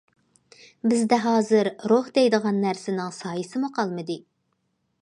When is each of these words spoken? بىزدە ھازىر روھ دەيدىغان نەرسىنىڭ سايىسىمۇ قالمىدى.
بىزدە 0.93 1.19
ھازىر 1.25 1.69
روھ 1.93 2.09
دەيدىغان 2.17 2.59
نەرسىنىڭ 2.65 3.13
سايىسىمۇ 3.21 3.73
قالمىدى. 3.79 4.19